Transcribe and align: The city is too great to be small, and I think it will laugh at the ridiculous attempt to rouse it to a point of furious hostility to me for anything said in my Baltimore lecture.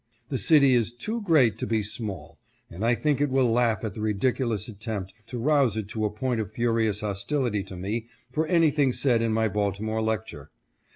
The 0.29 0.39
city 0.39 0.73
is 0.73 0.93
too 0.95 1.21
great 1.21 1.59
to 1.59 1.67
be 1.67 1.83
small, 1.83 2.39
and 2.71 2.83
I 2.83 2.95
think 2.95 3.21
it 3.21 3.29
will 3.29 3.51
laugh 3.51 3.83
at 3.83 3.93
the 3.93 4.01
ridiculous 4.01 4.67
attempt 4.67 5.13
to 5.27 5.37
rouse 5.37 5.77
it 5.77 5.87
to 5.89 6.05
a 6.05 6.09
point 6.09 6.41
of 6.41 6.51
furious 6.51 7.01
hostility 7.01 7.61
to 7.65 7.77
me 7.77 8.07
for 8.31 8.47
anything 8.47 8.93
said 8.93 9.21
in 9.21 9.31
my 9.31 9.47
Baltimore 9.47 10.01
lecture. 10.01 10.49